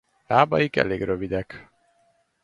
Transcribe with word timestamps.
Lábaik 0.27 0.75
elég 0.75 1.03
rövidek. 1.03 1.69